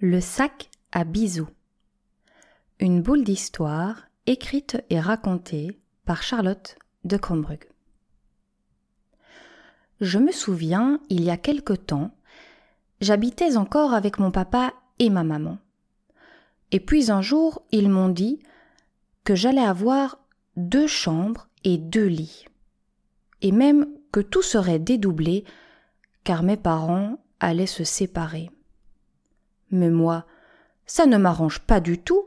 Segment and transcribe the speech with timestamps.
[0.00, 1.48] Le sac à bisous.
[2.80, 7.64] Une boule d'histoire écrite et racontée par Charlotte de Crombrug.
[10.02, 12.14] Je me souviens, il y a quelque temps,
[13.00, 15.56] j'habitais encore avec mon papa et ma maman.
[16.72, 18.40] Et puis un jour, ils m'ont dit
[19.24, 20.18] que j'allais avoir
[20.56, 22.44] deux chambres et deux lits.
[23.40, 25.44] Et même que tout serait dédoublé,
[26.22, 28.50] car mes parents allaient se séparer.
[29.70, 30.24] Mais moi,
[30.86, 32.24] ça ne m'arrange pas du tout.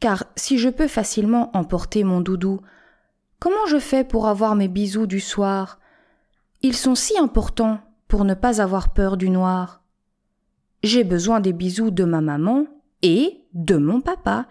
[0.00, 2.60] Car si je peux facilement emporter mon doudou,
[3.38, 5.80] comment je fais pour avoir mes bisous du soir?
[6.62, 9.82] Ils sont si importants pour ne pas avoir peur du noir.
[10.82, 12.66] J'ai besoin des bisous de ma maman
[13.02, 14.46] et de mon papa.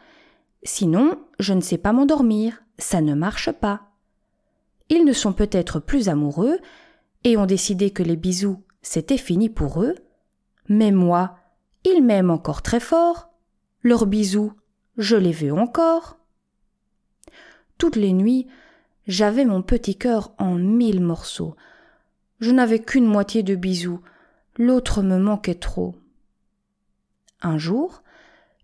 [0.63, 3.81] Sinon, je ne sais pas m'endormir, ça ne marche pas.
[4.89, 6.59] Ils ne sont peut-être plus amoureux
[7.23, 9.95] et ont décidé que les bisous, c'était fini pour eux.
[10.67, 11.37] Mais moi,
[11.85, 13.29] ils m'aiment encore très fort.
[13.83, 14.53] Leurs bisous,
[14.97, 16.17] je les veux encore.
[17.77, 18.47] Toutes les nuits,
[19.07, 21.55] j'avais mon petit cœur en mille morceaux.
[22.39, 24.01] Je n'avais qu'une moitié de bisous,
[24.57, 25.95] l'autre me manquait trop.
[27.41, 28.01] Un jour,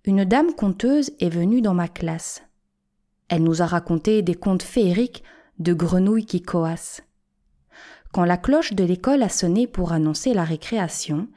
[0.05, 2.43] une dame conteuse est venue dans ma classe.
[3.29, 5.23] Elle nous a raconté des contes féeriques
[5.59, 7.03] de grenouilles qui coassent.
[8.11, 11.27] Quand la cloche de l'école a sonné pour annoncer la récréation,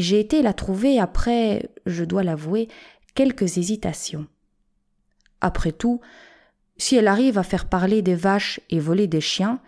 [0.00, 2.68] j'ai été la trouver après, je dois l'avouer,
[3.14, 4.26] quelques hésitations.
[5.40, 6.00] Après tout,
[6.76, 9.60] si elle arrive à faire parler des vaches et voler des chiens,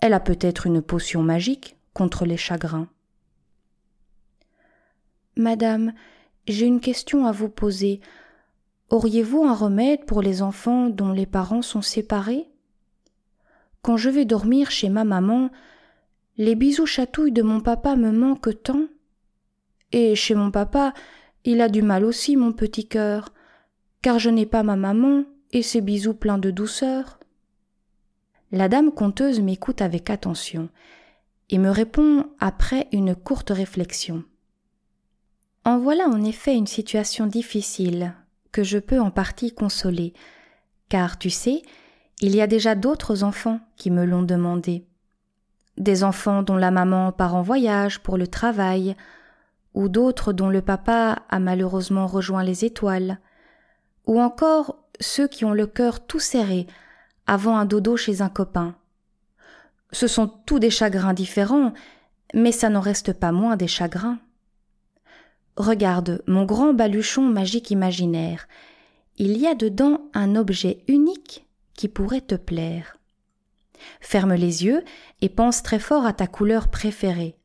[0.00, 2.88] elle a peut-être une potion magique contre les chagrins.
[5.36, 5.92] Madame,
[6.46, 8.00] j'ai une question à vous poser.
[8.90, 12.48] Auriez-vous un remède pour les enfants dont les parents sont séparés?
[13.82, 15.50] Quand je vais dormir chez ma maman,
[16.36, 18.86] les bisous chatouilles de mon papa me manquent tant.
[19.96, 20.92] Et chez mon papa,
[21.46, 23.32] il a du mal aussi, mon petit cœur,
[24.02, 27.18] car je n'ai pas ma maman et ses bisous pleins de douceur.
[28.52, 30.68] La dame conteuse m'écoute avec attention
[31.48, 34.22] et me répond après une courte réflexion.
[35.64, 38.12] En voilà en effet une situation difficile
[38.52, 40.12] que je peux en partie consoler,
[40.90, 41.62] car tu sais,
[42.20, 44.84] il y a déjà d'autres enfants qui me l'ont demandé.
[45.78, 48.94] Des enfants dont la maman part en voyage pour le travail,
[49.76, 53.20] ou d'autres dont le papa a malheureusement rejoint les étoiles,
[54.06, 56.66] ou encore ceux qui ont le cœur tout serré
[57.26, 58.74] avant un dodo chez un copain.
[59.92, 61.74] Ce sont tous des chagrins différents,
[62.34, 64.18] mais ça n'en reste pas moins des chagrins.
[65.56, 68.48] Regarde mon grand baluchon magique imaginaire.
[69.18, 72.96] Il y a dedans un objet unique qui pourrait te plaire.
[74.00, 74.82] Ferme les yeux
[75.20, 77.36] et pense très fort à ta couleur préférée.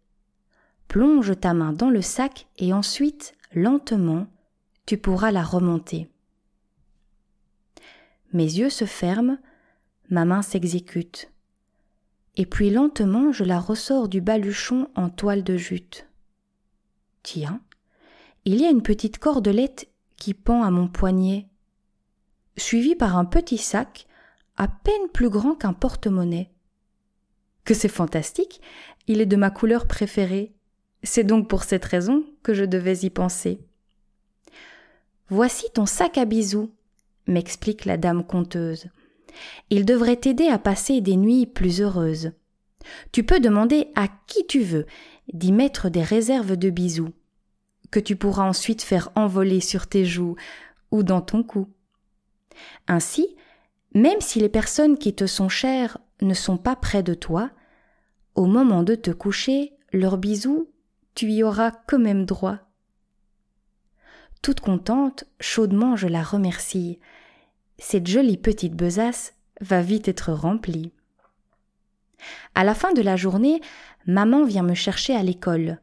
[0.91, 4.27] Plonge ta main dans le sac et ensuite, lentement,
[4.85, 6.09] tu pourras la remonter.
[8.33, 9.37] Mes yeux se ferment,
[10.09, 11.31] ma main s'exécute.
[12.35, 16.09] Et puis lentement je la ressors du baluchon en toile de jute.
[17.23, 17.61] Tiens,
[18.43, 19.87] il y a une petite cordelette
[20.17, 21.47] qui pend à mon poignet,
[22.57, 24.07] suivie par un petit sac
[24.57, 26.51] à peine plus grand qu'un porte-monnaie.
[27.63, 28.59] Que c'est fantastique,
[29.07, 30.53] il est de ma couleur préférée,
[31.03, 33.59] c'est donc pour cette raison que je devais y penser.
[35.29, 36.71] Voici ton sac à bisous,
[37.27, 38.87] m'explique la dame conteuse.
[39.69, 42.33] Il devrait t'aider à passer des nuits plus heureuses.
[43.11, 44.85] Tu peux demander à qui tu veux
[45.33, 47.13] d'y mettre des réserves de bisous,
[47.91, 50.35] que tu pourras ensuite faire envoler sur tes joues
[50.91, 51.67] ou dans ton cou.
[52.87, 53.35] Ainsi,
[53.93, 57.51] même si les personnes qui te sont chères ne sont pas près de toi,
[58.35, 60.69] au moment de te coucher, leurs bisous
[61.15, 62.59] tu y auras quand même droit.
[64.41, 66.99] Toute contente, chaudement je la remercie.
[67.77, 70.93] Cette jolie petite besace va vite être remplie.
[72.55, 73.61] À la fin de la journée,
[74.05, 75.79] maman vient me chercher à l'école.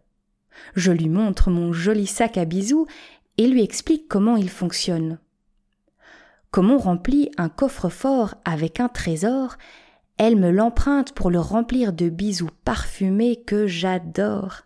[0.75, 2.87] Je lui montre mon joli sac à bisous
[3.37, 5.19] et lui explique comment il fonctionne.
[6.51, 9.57] Comme on remplit un coffre-fort avec un trésor,
[10.17, 14.63] elle me l'emprunte pour le remplir de bisous parfumés que j'adore.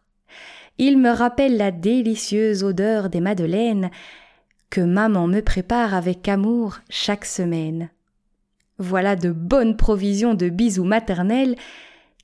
[0.85, 3.89] Il me rappelle la délicieuse odeur des madeleines
[4.69, 7.89] que maman me prépare avec amour chaque semaine.
[8.79, 11.55] Voilà de bonnes provisions de bisous maternels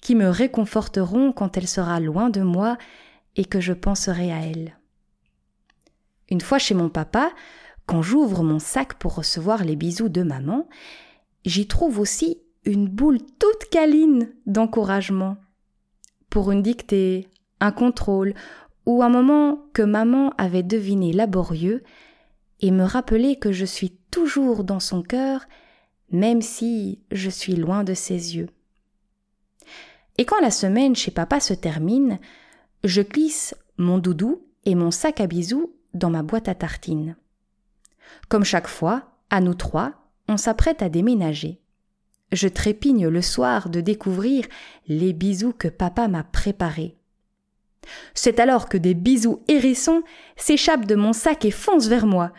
[0.02, 2.76] qui me réconforteront quand elle sera loin de moi
[3.36, 4.76] et que je penserai à elle.
[6.28, 7.30] Une fois chez mon papa,
[7.86, 10.68] quand j'ouvre mon sac pour recevoir les bisous de maman,
[11.44, 15.36] j'y trouve aussi une boule toute câline d'encouragement.
[16.28, 17.28] Pour une dictée,
[17.60, 18.34] un contrôle
[18.86, 21.82] ou un moment que maman avait deviné laborieux
[22.60, 25.46] et me rappeler que je suis toujours dans son cœur,
[26.10, 28.48] même si je suis loin de ses yeux.
[30.16, 32.18] Et quand la semaine chez papa se termine,
[32.82, 37.16] je glisse mon doudou et mon sac à bisous dans ma boîte à tartines.
[38.28, 39.94] Comme chaque fois, à nous trois,
[40.28, 41.60] on s'apprête à déménager.
[42.32, 44.44] Je trépigne le soir de découvrir
[44.86, 46.96] les bisous que papa m'a préparés.
[48.14, 50.02] C'est alors que des bisous hérissons
[50.36, 52.32] s'échappent de mon sac et foncent vers moi.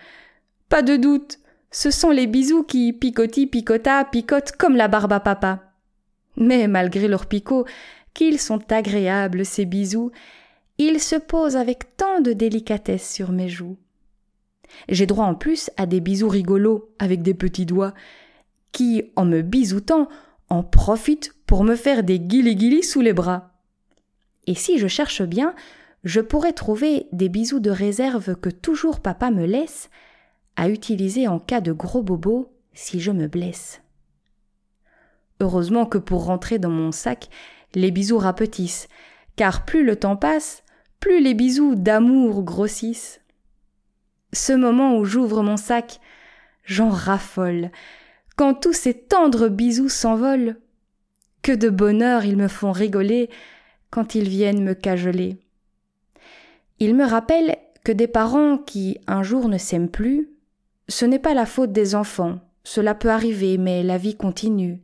[0.69, 1.39] Pas de doute,
[1.71, 5.73] ce sont les bisous qui picotis picota picotent comme la barbe à papa.
[6.35, 7.65] Mais malgré leur picot,
[8.13, 10.11] qu'ils sont agréables ces bisous,
[10.77, 13.77] ils se posent avec tant de délicatesse sur mes joues.
[14.87, 17.93] J'ai droit en plus à des bisous rigolos avec des petits doigts,
[18.71, 20.07] qui, en me bisoutant,
[20.49, 23.48] en profitent pour me faire des guilis sous les bras.
[24.47, 25.53] Et si je cherche bien,
[26.03, 29.89] je pourrais trouver des bisous de réserve que toujours papa me laisse,
[30.55, 33.81] à utiliser en cas de gros bobo si je me blesse.
[35.39, 37.29] Heureusement que pour rentrer dans mon sac,
[37.75, 38.87] les bisous rapetissent,
[39.35, 40.63] car plus le temps passe,
[40.99, 43.21] plus les bisous d'amour grossissent.
[44.33, 45.99] Ce moment où j'ouvre mon sac,
[46.65, 47.71] j'en raffole,
[48.35, 50.57] quand tous ces tendres bisous s'envolent.
[51.41, 53.29] Que de bonheur ils me font rigoler
[53.91, 55.37] quand ils viennent me cajoler.
[56.79, 60.29] Ils me rappellent que des parents qui un jour ne s'aiment plus,
[60.87, 64.81] ce n'est pas la faute des enfants, cela peut arriver, mais la vie continue.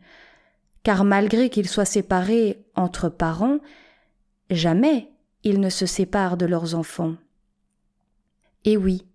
[0.84, 3.60] Car malgré qu'ils soient séparés entre parents,
[4.50, 5.10] jamais
[5.44, 7.16] ils ne se séparent de leurs enfants.
[8.66, 9.06] Et oui,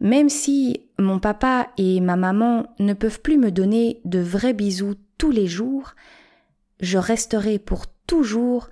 [0.00, 4.94] même si mon papa et ma maman ne peuvent plus me donner de vrais bisous
[5.18, 5.94] tous les jours,
[6.80, 8.68] je resterai pour toujours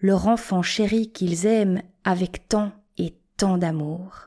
[0.00, 4.25] leur enfant chéri qu'ils aiment avec tant et tant d'amour.